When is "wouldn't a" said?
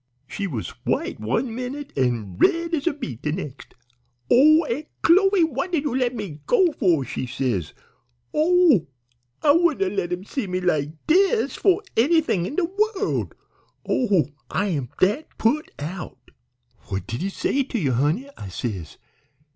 9.51-9.95